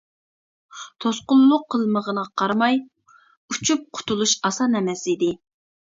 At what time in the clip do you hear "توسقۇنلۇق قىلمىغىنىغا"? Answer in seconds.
1.03-2.33